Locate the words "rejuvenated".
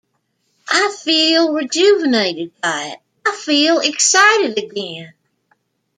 1.53-2.59